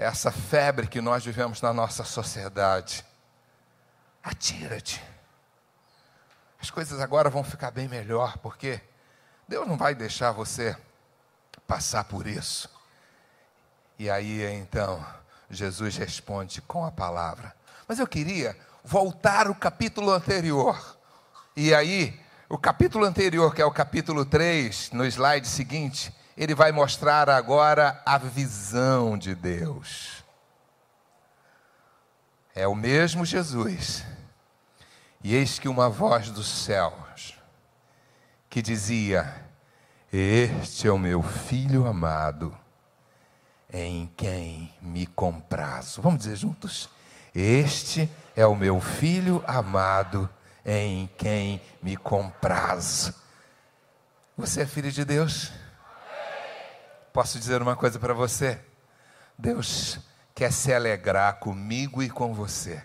essa 0.00 0.32
febre 0.32 0.86
que 0.86 0.98
nós 0.98 1.22
vivemos 1.22 1.60
na 1.60 1.74
nossa 1.74 2.04
sociedade. 2.04 3.04
Atira-te. 4.22 5.02
As 6.58 6.70
coisas 6.70 7.00
agora 7.00 7.28
vão 7.28 7.44
ficar 7.44 7.70
bem 7.70 7.86
melhor, 7.86 8.38
porque 8.38 8.80
Deus 9.46 9.68
não 9.68 9.76
vai 9.76 9.94
deixar 9.94 10.32
você 10.32 10.74
passar 11.66 12.04
por 12.04 12.26
isso. 12.26 12.79
E 14.00 14.08
aí 14.08 14.42
então, 14.54 15.04
Jesus 15.50 15.94
responde 15.98 16.62
com 16.62 16.86
a 16.86 16.90
palavra. 16.90 17.54
Mas 17.86 17.98
eu 17.98 18.06
queria 18.06 18.56
voltar 18.82 19.46
ao 19.46 19.54
capítulo 19.54 20.10
anterior. 20.10 20.96
E 21.54 21.74
aí, 21.74 22.18
o 22.48 22.56
capítulo 22.56 23.04
anterior, 23.04 23.54
que 23.54 23.60
é 23.60 23.64
o 23.66 23.70
capítulo 23.70 24.24
3, 24.24 24.92
no 24.92 25.04
slide 25.04 25.46
seguinte, 25.46 26.14
ele 26.34 26.54
vai 26.54 26.72
mostrar 26.72 27.28
agora 27.28 28.00
a 28.06 28.16
visão 28.16 29.18
de 29.18 29.34
Deus. 29.34 30.24
É 32.54 32.66
o 32.66 32.74
mesmo 32.74 33.26
Jesus. 33.26 34.02
E 35.22 35.34
eis 35.34 35.58
que 35.58 35.68
uma 35.68 35.90
voz 35.90 36.30
dos 36.30 36.48
céus 36.48 37.34
que 38.48 38.62
dizia: 38.62 39.44
Este 40.10 40.88
é 40.88 40.90
o 40.90 40.98
meu 40.98 41.22
filho 41.22 41.86
amado, 41.86 42.58
em 43.72 44.10
quem 44.16 44.74
me 44.80 45.06
comprazo. 45.06 46.02
Vamos 46.02 46.20
dizer 46.20 46.36
juntos? 46.36 46.88
Este 47.34 48.10
é 48.36 48.46
o 48.46 48.56
meu 48.56 48.80
filho 48.80 49.42
amado, 49.46 50.28
em 50.64 51.08
quem 51.16 51.60
me 51.82 51.96
comprazo. 51.96 53.14
Você 54.36 54.62
é 54.62 54.66
filho 54.66 54.90
de 54.90 55.04
Deus? 55.04 55.52
Posso 57.12 57.38
dizer 57.38 57.60
uma 57.60 57.76
coisa 57.76 57.98
para 57.98 58.14
você? 58.14 58.60
Deus 59.36 59.98
quer 60.34 60.52
se 60.52 60.72
alegrar 60.72 61.38
comigo 61.38 62.02
e 62.02 62.10
com 62.10 62.32
você. 62.34 62.82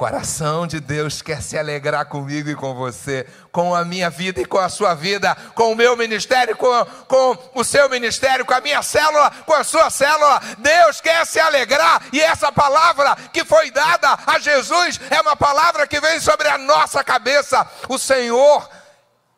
Coração 0.00 0.66
de 0.66 0.80
Deus 0.80 1.20
quer 1.20 1.42
se 1.42 1.58
alegrar 1.58 2.06
comigo 2.06 2.48
e 2.48 2.54
com 2.54 2.74
você, 2.74 3.26
com 3.52 3.74
a 3.74 3.84
minha 3.84 4.08
vida 4.08 4.40
e 4.40 4.46
com 4.46 4.56
a 4.56 4.70
sua 4.70 4.94
vida, 4.94 5.36
com 5.54 5.72
o 5.72 5.76
meu 5.76 5.94
ministério, 5.94 6.56
com, 6.56 6.86
com 7.06 7.36
o 7.54 7.62
seu 7.62 7.86
ministério, 7.90 8.46
com 8.46 8.54
a 8.54 8.62
minha 8.62 8.82
célula, 8.82 9.30
com 9.44 9.52
a 9.52 9.62
sua 9.62 9.90
célula. 9.90 10.40
Deus 10.56 11.02
quer 11.02 11.26
se 11.26 11.38
alegrar 11.38 12.00
e 12.14 12.18
essa 12.18 12.50
palavra 12.50 13.14
que 13.30 13.44
foi 13.44 13.70
dada 13.70 14.18
a 14.26 14.38
Jesus 14.38 14.98
é 15.10 15.20
uma 15.20 15.36
palavra 15.36 15.86
que 15.86 16.00
vem 16.00 16.18
sobre 16.18 16.48
a 16.48 16.56
nossa 16.56 17.04
cabeça. 17.04 17.70
O 17.86 17.98
Senhor 17.98 18.70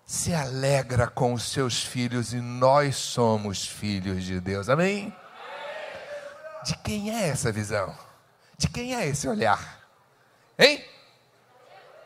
se 0.07 0.33
alegra 0.33 1.09
com 1.09 1.33
os 1.33 1.43
seus 1.51 1.83
filhos 1.83 2.33
e 2.33 2.37
nós 2.37 2.95
somos 2.95 3.67
filhos 3.67 4.23
de 4.23 4.39
Deus. 4.39 4.69
Amém? 4.69 5.13
De 6.65 6.77
quem 6.85 7.13
é 7.13 7.31
essa 7.31 7.51
visão? 7.51 7.93
De 8.57 8.69
quem 8.69 8.95
é 8.95 9.09
esse 9.09 9.27
olhar? 9.27 9.82
Hein? 10.59 10.85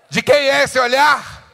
De 0.08 0.22
quem 0.22 0.48
é 0.48 0.62
esse 0.62 0.78
olhar? 0.78 1.44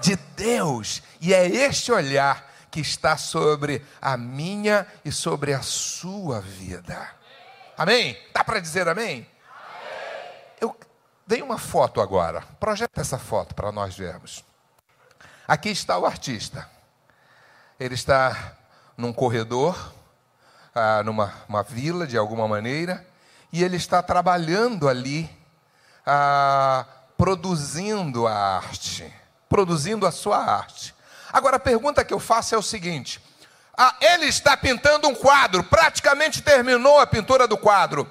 De 0.00 0.16
Deus. 0.36 1.02
E 1.20 1.34
é 1.34 1.46
este 1.46 1.92
olhar 1.92 2.52
que 2.70 2.80
está 2.80 3.16
sobre 3.16 3.84
a 4.00 4.16
minha 4.16 4.86
e 5.04 5.10
sobre 5.10 5.52
a 5.52 5.62
sua 5.62 6.40
vida. 6.40 7.10
Amém? 7.76 8.18
Dá 8.32 8.42
para 8.42 8.60
dizer 8.60 8.88
amém? 8.88 9.26
Eu 10.60 10.76
dei 11.26 11.42
uma 11.42 11.58
foto 11.58 12.00
agora. 12.00 12.42
Projeta 12.60 13.00
essa 13.00 13.18
foto 13.18 13.54
para 13.54 13.72
nós 13.72 13.96
vermos. 13.96 14.44
Aqui 15.46 15.70
está 15.70 15.98
o 15.98 16.06
artista. 16.06 16.68
Ele 17.78 17.94
está 17.94 18.56
num 18.96 19.12
corredor, 19.12 19.94
ah, 20.74 21.02
numa 21.02 21.32
uma 21.48 21.62
vila 21.62 22.06
de 22.06 22.16
alguma 22.16 22.48
maneira, 22.48 23.06
e 23.52 23.62
ele 23.62 23.76
está 23.76 24.02
trabalhando 24.02 24.88
ali, 24.88 25.30
ah, 26.06 26.86
produzindo 27.18 28.26
a 28.26 28.56
arte, 28.56 29.12
produzindo 29.48 30.06
a 30.06 30.12
sua 30.12 30.38
arte. 30.38 30.94
Agora 31.32 31.56
a 31.56 31.60
pergunta 31.60 32.04
que 32.04 32.14
eu 32.14 32.20
faço 32.20 32.54
é 32.54 32.58
o 32.58 32.62
seguinte: 32.62 33.20
ah, 33.76 33.94
ele 34.00 34.26
está 34.26 34.56
pintando 34.56 35.08
um 35.08 35.14
quadro, 35.14 35.64
praticamente 35.64 36.40
terminou 36.40 37.00
a 37.00 37.06
pintura 37.06 37.46
do 37.48 37.58
quadro. 37.58 38.10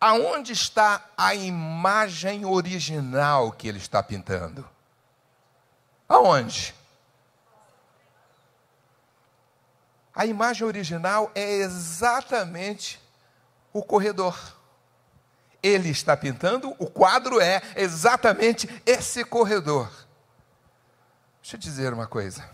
Aonde 0.00 0.52
está 0.52 1.02
a 1.16 1.34
imagem 1.34 2.44
original 2.44 3.50
que 3.52 3.66
ele 3.66 3.78
está 3.78 4.02
pintando? 4.02 4.68
Aonde? 6.06 6.74
A 10.14 10.26
imagem 10.26 10.66
original 10.66 11.32
é 11.34 11.54
exatamente 11.54 13.00
o 13.72 13.82
corredor. 13.82 14.38
Ele 15.64 15.88
está 15.88 16.14
pintando, 16.14 16.76
o 16.78 16.86
quadro 16.86 17.40
é 17.40 17.62
exatamente 17.74 18.68
esse 18.84 19.24
corredor. 19.24 19.90
Deixa 21.40 21.56
eu 21.56 21.60
dizer 21.60 21.90
uma 21.94 22.06
coisa. 22.06 22.46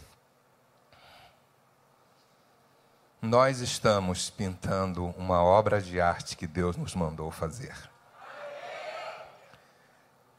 Nós 3.20 3.58
estamos 3.58 4.30
pintando 4.30 5.06
uma 5.18 5.42
obra 5.42 5.82
de 5.82 6.00
arte 6.00 6.36
que 6.36 6.46
Deus 6.46 6.76
nos 6.76 6.94
mandou 6.94 7.32
fazer. 7.32 7.74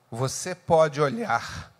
Você 0.10 0.56
pode 0.56 1.02
olhar 1.02 1.74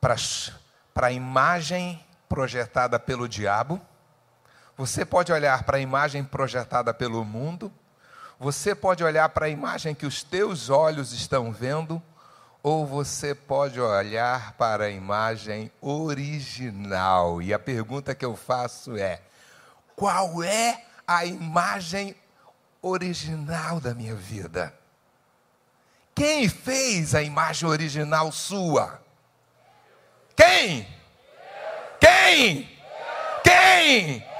para 0.00 1.06
a 1.06 1.12
imagem 1.12 2.04
projetada 2.28 2.98
pelo 2.98 3.28
diabo, 3.28 3.80
você 4.76 5.04
pode 5.04 5.32
olhar 5.32 5.62
para 5.62 5.76
a 5.76 5.80
imagem 5.80 6.24
projetada 6.24 6.92
pelo 6.92 7.24
mundo, 7.24 7.72
você 8.38 8.74
pode 8.74 9.02
olhar 9.02 9.28
para 9.28 9.46
a 9.46 9.48
imagem 9.48 9.94
que 9.94 10.06
os 10.06 10.22
teus 10.22 10.68
olhos 10.68 11.12
estão 11.12 11.52
vendo, 11.52 12.02
ou 12.62 12.86
você 12.86 13.34
pode 13.34 13.80
olhar 13.80 14.52
para 14.52 14.84
a 14.84 14.90
imagem 14.90 15.70
original. 15.80 17.42
E 17.42 17.52
a 17.52 17.58
pergunta 17.58 18.14
que 18.14 18.24
eu 18.24 18.34
faço 18.34 18.96
é: 18.96 19.20
qual 19.94 20.42
é 20.42 20.84
a 21.06 21.24
imagem 21.24 22.16
original 22.80 23.80
da 23.80 23.94
minha 23.94 24.14
vida? 24.14 24.74
Quem 26.14 26.48
fez 26.48 27.14
a 27.14 27.22
imagem 27.22 27.68
original 27.68 28.30
sua? 28.30 29.02
Quem? 30.36 30.88
Quem? 32.00 32.70
Quem? 33.42 34.33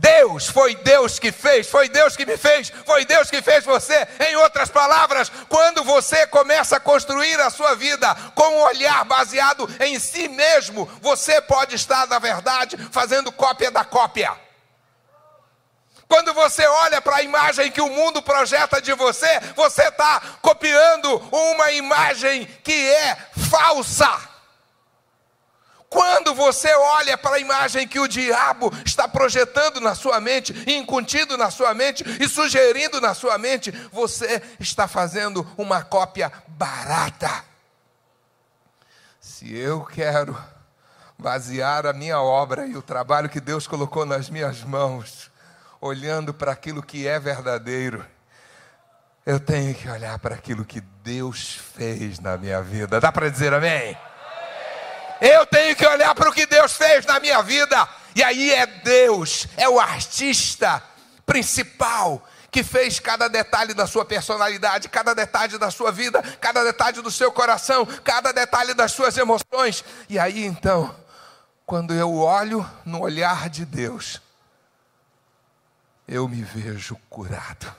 Deus, 0.00 0.48
foi 0.48 0.74
Deus 0.76 1.18
que 1.18 1.32
fez, 1.32 1.68
foi 1.68 1.88
Deus 1.88 2.16
que 2.16 2.24
me 2.24 2.36
fez, 2.36 2.72
foi 2.86 3.04
Deus 3.04 3.30
que 3.30 3.42
fez 3.42 3.64
você. 3.64 4.06
Em 4.28 4.36
outras 4.36 4.70
palavras, 4.70 5.30
quando 5.48 5.82
você 5.82 6.26
começa 6.26 6.76
a 6.76 6.80
construir 6.80 7.40
a 7.40 7.50
sua 7.50 7.74
vida 7.74 8.14
com 8.34 8.48
um 8.48 8.62
olhar 8.62 9.04
baseado 9.04 9.68
em 9.80 9.98
si 9.98 10.28
mesmo, 10.28 10.86
você 11.00 11.40
pode 11.40 11.74
estar, 11.74 12.06
na 12.06 12.18
verdade, 12.18 12.76
fazendo 12.92 13.32
cópia 13.32 13.70
da 13.70 13.84
cópia. 13.84 14.32
Quando 16.08 16.32
você 16.32 16.66
olha 16.66 17.02
para 17.02 17.16
a 17.16 17.22
imagem 17.22 17.70
que 17.70 17.82
o 17.82 17.90
mundo 17.90 18.22
projeta 18.22 18.80
de 18.80 18.94
você, 18.94 19.40
você 19.54 19.88
está 19.88 20.22
copiando 20.40 21.16
uma 21.30 21.70
imagem 21.72 22.46
que 22.64 22.88
é 22.90 23.16
falsa. 23.50 24.27
Quando 25.90 26.34
você 26.34 26.72
olha 26.74 27.16
para 27.16 27.36
a 27.36 27.40
imagem 27.40 27.88
que 27.88 27.98
o 27.98 28.06
diabo 28.06 28.70
está 28.84 29.08
projetando 29.08 29.80
na 29.80 29.94
sua 29.94 30.20
mente, 30.20 30.52
incutindo 30.66 31.36
na 31.36 31.50
sua 31.50 31.72
mente 31.72 32.04
e 32.20 32.28
sugerindo 32.28 33.00
na 33.00 33.14
sua 33.14 33.38
mente, 33.38 33.70
você 33.90 34.42
está 34.60 34.86
fazendo 34.86 35.46
uma 35.56 35.82
cópia 35.82 36.30
barata. 36.48 37.44
Se 39.18 39.56
eu 39.56 39.82
quero 39.84 40.36
basear 41.18 41.86
a 41.86 41.92
minha 41.92 42.20
obra 42.20 42.66
e 42.66 42.76
o 42.76 42.82
trabalho 42.82 43.28
que 43.28 43.40
Deus 43.40 43.66
colocou 43.66 44.04
nas 44.04 44.28
minhas 44.28 44.62
mãos 44.62 45.30
olhando 45.80 46.34
para 46.34 46.52
aquilo 46.52 46.82
que 46.82 47.06
é 47.06 47.18
verdadeiro, 47.18 48.04
eu 49.24 49.40
tenho 49.40 49.74
que 49.74 49.88
olhar 49.88 50.18
para 50.18 50.34
aquilo 50.34 50.64
que 50.64 50.80
Deus 51.02 51.60
fez 51.74 52.18
na 52.18 52.36
minha 52.36 52.60
vida. 52.62 53.00
Dá 53.00 53.10
para 53.12 53.30
dizer 53.30 53.54
amém? 53.54 53.96
Olhar 56.08 56.14
para 56.14 56.30
o 56.30 56.32
que 56.32 56.46
Deus 56.46 56.72
fez 56.72 57.04
na 57.04 57.20
minha 57.20 57.42
vida. 57.42 57.86
E 58.14 58.22
aí 58.22 58.50
é 58.50 58.64
Deus, 58.66 59.46
é 59.58 59.68
o 59.68 59.78
artista 59.78 60.82
principal 61.26 62.26
que 62.50 62.64
fez 62.64 62.98
cada 62.98 63.28
detalhe 63.28 63.74
da 63.74 63.86
sua 63.86 64.06
personalidade, 64.06 64.88
cada 64.88 65.14
detalhe 65.14 65.58
da 65.58 65.70
sua 65.70 65.92
vida, 65.92 66.22
cada 66.40 66.64
detalhe 66.64 67.02
do 67.02 67.10
seu 67.10 67.30
coração, 67.30 67.84
cada 68.02 68.32
detalhe 68.32 68.72
das 68.72 68.92
suas 68.92 69.18
emoções. 69.18 69.84
E 70.08 70.18
aí 70.18 70.46
então, 70.46 70.96
quando 71.66 71.92
eu 71.92 72.16
olho 72.16 72.66
no 72.86 73.02
olhar 73.02 73.50
de 73.50 73.66
Deus, 73.66 74.22
eu 76.08 76.26
me 76.26 76.42
vejo 76.42 76.96
curado. 77.10 77.70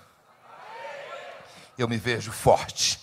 Eu 1.75 1.87
me 1.87 1.97
vejo 1.97 2.31
forte. 2.31 2.99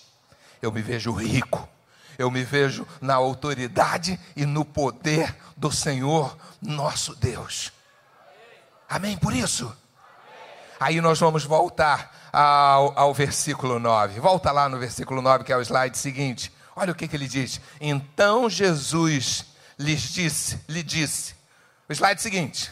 Eu 0.62 0.70
me 0.70 0.82
vejo 0.82 1.10
rico. 1.10 1.68
Eu 2.18 2.30
me 2.30 2.42
vejo 2.42 2.86
na 3.00 3.14
autoridade 3.14 4.18
e 4.34 4.46
no 4.46 4.64
poder 4.64 5.34
do 5.56 5.70
Senhor 5.70 6.36
nosso 6.60 7.14
Deus. 7.14 7.72
Amém? 8.88 9.16
Por 9.16 9.34
isso. 9.34 9.74
Aí 10.78 11.00
nós 11.00 11.18
vamos 11.18 11.44
voltar 11.44 12.28
ao, 12.32 12.98
ao, 12.98 13.14
versículo 13.14 13.78
9. 13.78 14.20
Volta 14.20 14.52
lá 14.52 14.68
no 14.68 14.78
versículo 14.78 15.22
9, 15.22 15.44
que 15.44 15.52
é 15.52 15.56
o 15.56 15.62
slide 15.62 15.96
seguinte. 15.96 16.52
Olha 16.74 16.92
o 16.92 16.94
que, 16.94 17.08
que 17.08 17.16
ele 17.16 17.26
diz. 17.26 17.60
Então 17.80 18.48
Jesus 18.48 19.46
lhes 19.78 20.02
disse, 20.02 20.60
lhe 20.68 20.82
disse. 20.82 21.34
O 21.88 21.92
slide 21.92 22.20
seguinte. 22.20 22.70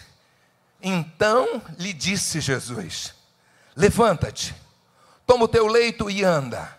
Então 0.83 1.63
lhe 1.79 1.95
disse 1.95 2.41
Jesus: 2.41 3.15
Levanta-te, 3.75 4.55
toma 5.27 5.45
o 5.45 5.49
teu 5.49 5.67
leito 5.67 6.11
e 6.11 6.23
anda. 6.23 6.77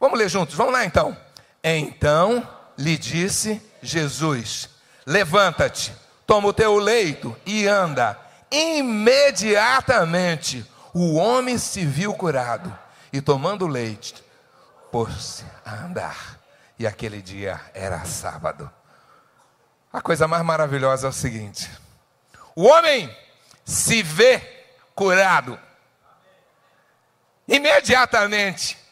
Vamos 0.00 0.18
ler 0.18 0.28
juntos, 0.28 0.54
vamos 0.54 0.72
lá 0.72 0.84
então. 0.84 1.16
Então 1.68 2.48
lhe 2.78 2.96
disse 2.96 3.60
Jesus: 3.82 4.70
Levanta-te, 5.04 5.92
toma 6.24 6.46
o 6.46 6.52
teu 6.52 6.78
leito 6.78 7.36
e 7.44 7.66
anda. 7.66 8.16
Imediatamente 8.48 10.64
o 10.94 11.16
homem 11.16 11.58
se 11.58 11.84
viu 11.84 12.14
curado 12.14 12.72
e, 13.12 13.20
tomando 13.20 13.66
leite, 13.66 14.14
pôs-se 14.92 15.44
a 15.64 15.74
andar. 15.74 16.38
E 16.78 16.86
aquele 16.86 17.20
dia 17.20 17.60
era 17.74 18.04
sábado. 18.04 18.70
A 19.92 20.00
coisa 20.00 20.28
mais 20.28 20.44
maravilhosa 20.44 21.08
é 21.08 21.10
o 21.10 21.12
seguinte: 21.12 21.68
o 22.54 22.62
homem 22.62 23.12
se 23.64 24.04
vê 24.04 24.38
curado. 24.94 25.58
Imediatamente, 27.48 28.85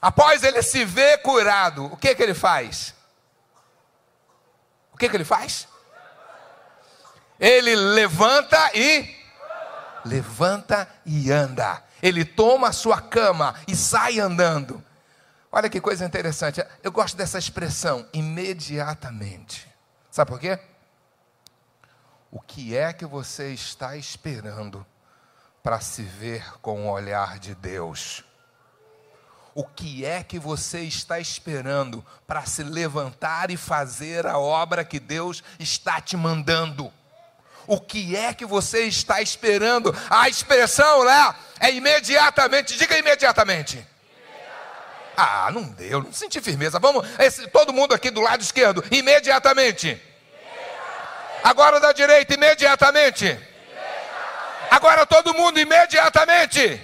após 0.00 0.42
ele 0.42 0.62
se 0.62 0.84
ver 0.84 1.22
curado, 1.22 1.86
o 1.86 1.96
que 1.96 2.14
que 2.14 2.22
ele 2.22 2.34
faz? 2.34 2.94
O 4.92 4.96
que 4.98 5.08
que 5.08 5.16
ele 5.16 5.24
faz? 5.24 5.68
Ele 7.38 7.74
levanta 7.76 8.70
e 8.74 9.16
levanta 10.04 10.88
e 11.06 11.30
anda. 11.30 11.82
Ele 12.02 12.24
toma 12.24 12.68
a 12.68 12.72
sua 12.72 13.00
cama 13.00 13.54
e 13.66 13.76
sai 13.76 14.18
andando. 14.18 14.82
Olha 15.50 15.68
que 15.68 15.80
coisa 15.80 16.04
interessante. 16.04 16.64
Eu 16.82 16.92
gosto 16.92 17.16
dessa 17.16 17.38
expressão, 17.38 18.06
imediatamente. 18.12 19.68
Sabe 20.10 20.30
por 20.30 20.40
quê? 20.40 20.58
O 22.30 22.40
que 22.40 22.76
é 22.76 22.92
que 22.92 23.06
você 23.06 23.52
está 23.52 23.96
esperando 23.96 24.84
para 25.62 25.80
se 25.80 26.02
ver 26.02 26.58
com 26.60 26.86
o 26.86 26.90
olhar 26.90 27.38
de 27.38 27.54
Deus? 27.54 28.24
O 29.58 29.64
que 29.64 30.04
é 30.04 30.22
que 30.22 30.38
você 30.38 30.82
está 30.82 31.18
esperando 31.18 32.06
para 32.28 32.46
se 32.46 32.62
levantar 32.62 33.50
e 33.50 33.56
fazer 33.56 34.24
a 34.24 34.38
obra 34.38 34.84
que 34.84 35.00
Deus 35.00 35.42
está 35.58 36.00
te 36.00 36.16
mandando? 36.16 36.92
O 37.66 37.80
que 37.80 38.14
é 38.14 38.32
que 38.32 38.46
você 38.46 38.84
está 38.84 39.20
esperando? 39.20 39.92
A 40.08 40.28
expressão 40.28 41.02
lá 41.02 41.36
é 41.58 41.72
imediatamente. 41.72 42.78
Diga 42.78 42.96
imediatamente. 42.98 43.84
Ah, 45.16 45.50
não 45.52 45.64
deu, 45.64 46.04
não 46.04 46.12
senti 46.12 46.40
firmeza. 46.40 46.78
Vamos, 46.78 47.04
esse, 47.18 47.48
todo 47.48 47.72
mundo 47.72 47.92
aqui 47.92 48.12
do 48.12 48.20
lado 48.20 48.40
esquerdo, 48.40 48.84
imediatamente. 48.92 50.00
Agora 51.42 51.80
da 51.80 51.90
direita, 51.90 52.32
imediatamente. 52.32 53.36
Agora 54.70 55.04
todo 55.04 55.34
mundo, 55.34 55.58
imediatamente. 55.58 56.80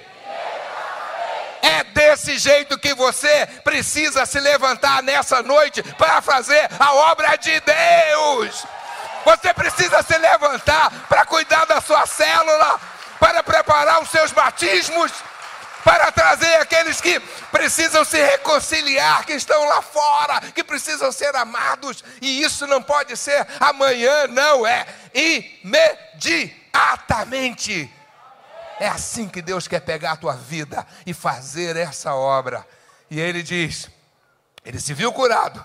É 1.65 1.83
desse 1.85 2.37
jeito 2.37 2.79
que 2.79 2.93
você 2.93 3.47
precisa 3.65 4.27
se 4.27 4.39
levantar 4.39 5.03
nessa 5.03 5.43
noite 5.43 5.83
para 5.95 6.21
fazer 6.21 6.69
a 6.79 6.93
obra 6.93 7.37
de 7.37 7.59
Deus. 7.61 8.67
Você 9.25 9.55
precisa 9.55 10.03
se 10.03 10.19
levantar 10.19 10.91
para 11.09 11.25
cuidar 11.25 11.65
da 11.65 11.81
sua 11.81 12.07
célula, 12.07 12.79
para 13.19 13.43
preparar 13.43 14.03
os 14.03 14.11
seus 14.11 14.31
batismos 14.31 15.11
para 15.85 16.11
trazer 16.11 16.57
aqueles 16.57 17.01
que 17.01 17.21
precisam 17.53 18.05
se 18.05 18.21
reconciliar, 18.21 19.25
que 19.27 19.35
estão 19.35 19.65
lá 19.67 19.81
fora, 19.83 20.41
que 20.55 20.65
precisam 20.65 21.13
ser 21.13 21.37
amados, 21.37 22.03
e 22.23 22.43
isso 22.43 22.67
não 22.67 22.83
pode 22.83 23.15
ser 23.19 23.47
amanhã, 23.61 24.27
não, 24.29 24.67
é 24.67 24.87
imediatamente. 25.63 27.93
É 28.81 28.89
assim 28.89 29.29
que 29.29 29.41
Deus 29.41 29.69
quer 29.69 29.81
pegar 29.81 30.13
a 30.13 30.17
tua 30.17 30.35
vida 30.35 30.87
e 31.07 31.15
fazer 31.15 31.77
essa 31.77 32.15
obra. 32.15 32.67
E 33.11 33.21
ele 33.21 33.43
diz: 33.43 33.91
ele 34.65 34.81
se 34.81 34.95
viu 34.95 35.13
curado, 35.13 35.65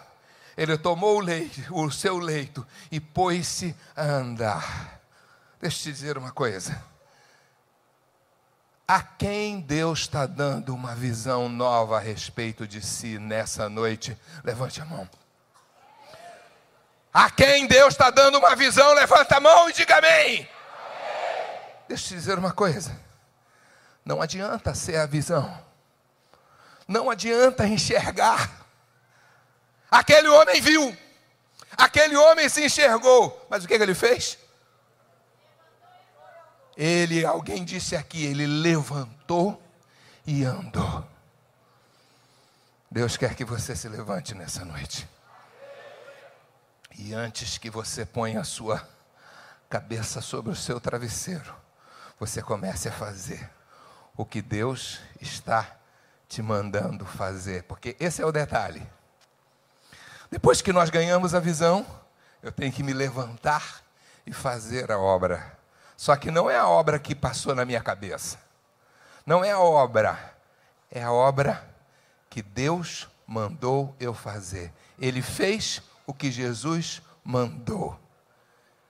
ele 0.58 0.78
tomou 0.78 1.18
o 1.18 1.22
leito, 1.22 1.62
o 1.74 1.90
seu 1.90 2.18
leito 2.18 2.66
e 2.92 3.00
pôs-se 3.00 3.76
a 3.96 4.04
andar. 4.04 5.00
Deixa 5.60 5.78
eu 5.78 5.84
te 5.84 5.92
dizer 5.92 6.18
uma 6.18 6.32
coisa. 6.32 6.82
A 8.88 9.02
quem 9.04 9.62
Deus 9.62 10.00
está 10.00 10.26
dando 10.26 10.74
uma 10.74 10.96
visão 10.96 11.48
nova 11.48 11.98
a 11.98 12.00
respeito 12.00 12.68
de 12.68 12.82
si 12.82 13.20
nessa 13.20 13.70
noite? 13.70 14.18
Levante 14.44 14.82
a 14.82 14.86
mão. 14.86 15.08
A 17.14 17.30
quem 17.30 17.68
Deus 17.68 17.94
está 17.94 18.10
dando 18.10 18.38
uma 18.38 18.56
visão, 18.56 18.94
levanta 18.94 19.38
a 19.38 19.40
mão 19.40 19.70
e 19.70 19.74
diga 19.74 19.98
amém. 19.98 20.48
Deixa 21.90 22.04
eu 22.04 22.08
te 22.10 22.14
dizer 22.14 22.38
uma 22.38 22.54
coisa. 22.54 22.96
Não 24.06 24.22
adianta 24.22 24.76
ser 24.76 24.98
a 24.98 25.08
visão. 25.08 25.60
Não 26.88 27.10
adianta 27.10 27.68
enxergar. 27.68 28.64
Aquele 29.90 30.28
homem 30.28 30.62
viu. 30.62 30.96
Aquele 31.76 32.16
homem 32.16 32.48
se 32.48 32.64
enxergou. 32.64 33.44
Mas 33.50 33.64
o 33.64 33.68
que, 33.68 33.76
que 33.76 33.82
ele 33.82 33.96
fez? 33.96 34.38
Ele, 36.78 37.26
alguém 37.26 37.66
disse 37.66 37.96
aqui, 37.96 38.24
ele 38.24 38.46
levantou 38.46 39.60
e 40.28 40.44
andou. 40.44 41.04
Deus 42.92 43.18
quer 43.18 43.34
que 43.34 43.44
você 43.44 43.76
se 43.76 43.90
levante 43.90 44.36
nessa 44.36 44.64
noite. 44.64 45.10
E 47.00 47.16
antes 47.16 47.58
que 47.58 47.72
você 47.72 48.06
ponha 48.06 48.42
a 48.42 48.44
sua 48.44 48.88
cabeça 49.68 50.22
sobre 50.22 50.52
o 50.52 50.56
seu 50.56 50.80
travesseiro, 50.80 51.56
você 52.20 52.42
comece 52.42 52.90
a 52.90 52.92
fazer 52.92 53.50
o 54.16 54.26
que 54.26 54.42
Deus 54.42 55.00
está 55.22 55.78
te 56.28 56.42
mandando 56.42 57.06
fazer, 57.06 57.64
porque 57.64 57.96
esse 58.00 58.22
é 58.22 58.26
o 58.26 58.32
detalhe. 58.32 58.88
Depois 60.30 60.62
que 60.62 60.74
nós 60.74 60.90
ganhamos 60.90 61.34
a 61.34 61.40
visão, 61.40 61.86
eu 62.44 62.52
tenho 62.52 62.72
que 62.72 62.84
me 62.84 62.94
levantar 62.94 63.82
e 64.26 64.34
fazer 64.34 64.92
a 64.92 65.00
obra 65.00 65.60
só 66.00 66.16
que 66.16 66.32
não 66.32 66.50
é 66.50 66.56
a 66.56 66.66
obra 66.66 66.98
que 66.98 67.14
passou 67.14 67.54
na 67.54 67.66
minha 67.66 67.82
cabeça. 67.82 68.40
Não 69.26 69.44
é 69.44 69.52
a 69.52 69.60
obra, 69.60 70.34
é 70.90 71.04
a 71.04 71.12
obra 71.12 71.62
que 72.30 72.42
Deus 72.42 73.06
mandou 73.28 73.94
eu 74.00 74.14
fazer. 74.14 74.72
Ele 74.98 75.22
fez 75.22 75.82
o 76.08 76.14
que 76.14 76.32
Jesus 76.32 77.02
mandou. 77.22 78.00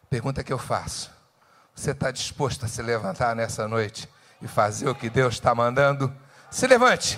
Pergunta 0.08 0.44
que 0.44 0.54
eu 0.54 0.60
faço: 0.60 1.12
você 1.80 1.92
está 1.92 2.12
disposto 2.12 2.65
a 2.65 2.68
se 2.68 2.82
levantar 2.82 3.34
nessa 3.34 3.65
noite 3.65 4.10
e 4.42 4.48
fazer 4.50 4.89
o 4.89 4.96
que 4.96 5.10
Deus 5.10 5.36
está 5.36 5.56
mandando? 5.56 6.13
Se 6.52 6.68
levante, 6.68 7.18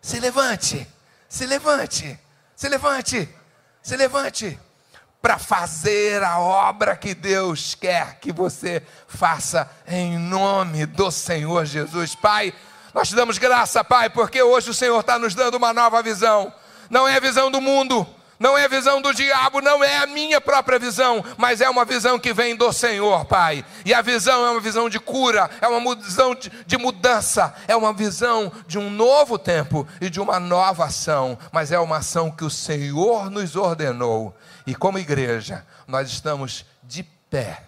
se 0.00 0.20
levante, 0.20 0.86
se 1.28 1.44
levante, 1.44 2.20
se 2.54 2.68
levante, 2.68 3.28
se 3.82 3.96
levante 3.96 4.60
para 5.20 5.38
fazer 5.38 6.22
a 6.22 6.38
obra 6.38 6.96
que 6.96 7.16
Deus 7.16 7.74
quer 7.74 8.20
que 8.20 8.30
você 8.30 8.80
faça 9.08 9.68
em 9.88 10.16
nome 10.16 10.86
do 10.86 11.10
Senhor 11.10 11.64
Jesus. 11.64 12.14
Pai, 12.14 12.54
nós 12.94 13.08
te 13.08 13.16
damos 13.16 13.38
graça, 13.38 13.82
Pai, 13.82 14.08
porque 14.08 14.40
hoje 14.40 14.70
o 14.70 14.74
Senhor 14.74 15.00
está 15.00 15.18
nos 15.18 15.34
dando 15.34 15.56
uma 15.56 15.72
nova 15.72 16.00
visão. 16.00 16.54
Não 16.88 17.08
é 17.08 17.16
a 17.16 17.20
visão 17.20 17.50
do 17.50 17.60
mundo, 17.60 18.06
não 18.38 18.56
é 18.56 18.64
a 18.64 18.68
visão 18.68 19.00
do 19.00 19.14
diabo, 19.14 19.60
não 19.60 19.82
é 19.82 19.98
a 19.98 20.06
minha 20.06 20.40
própria 20.40 20.78
visão, 20.78 21.24
mas 21.36 21.60
é 21.60 21.68
uma 21.68 21.84
visão 21.84 22.18
que 22.18 22.32
vem 22.32 22.54
do 22.54 22.72
Senhor, 22.72 23.24
Pai. 23.24 23.64
E 23.84 23.94
a 23.94 24.02
visão 24.02 24.46
é 24.46 24.50
uma 24.50 24.60
visão 24.60 24.88
de 24.88 25.00
cura, 25.00 25.50
é 25.60 25.66
uma 25.66 25.94
visão 25.94 26.36
de 26.66 26.76
mudança, 26.76 27.54
é 27.66 27.74
uma 27.74 27.92
visão 27.92 28.52
de 28.66 28.78
um 28.78 28.90
novo 28.90 29.38
tempo 29.38 29.86
e 30.00 30.10
de 30.10 30.20
uma 30.20 30.38
nova 30.38 30.84
ação, 30.84 31.38
mas 31.50 31.72
é 31.72 31.78
uma 31.78 31.98
ação 31.98 32.30
que 32.30 32.44
o 32.44 32.50
Senhor 32.50 33.30
nos 33.30 33.56
ordenou. 33.56 34.36
E 34.66 34.74
como 34.74 34.98
igreja, 34.98 35.64
nós 35.86 36.10
estamos 36.10 36.66
de 36.82 37.02
pé 37.30 37.62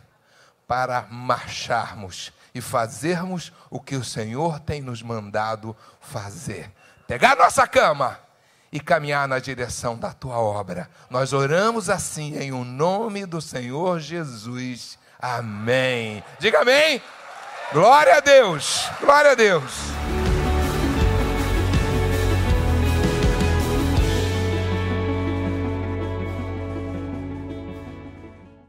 para 0.67 1.07
marcharmos 1.11 2.33
e 2.55 2.61
fazermos 2.61 3.53
o 3.71 3.81
que 3.81 3.97
o 3.97 4.05
Senhor 4.05 4.61
tem 4.61 4.83
nos 4.83 5.03
mandado 5.03 5.77
fazer. 6.01 6.71
Pegar 7.07 7.37
nossa 7.37 7.67
cama 7.67 8.19
e 8.73 8.79
caminhar 8.81 9.27
na 9.27 9.39
direção 9.39 9.97
da 9.97 10.13
tua 10.13 10.39
obra. 10.39 10.89
Nós 11.09 11.33
oramos 11.33 11.89
assim 11.89 12.37
em 12.39 12.53
o 12.53 12.59
um 12.59 12.65
nome 12.65 13.27
do 13.27 13.41
Senhor 13.41 13.99
Jesus. 14.01 14.99
Amém. 15.19 16.23
Diga 16.39 16.61
amém. 16.61 17.03
Glória 17.73 18.17
a 18.17 18.21
Deus. 18.21 18.89
Glória 19.01 19.33
a 19.33 19.35
Deus. 19.35 20.18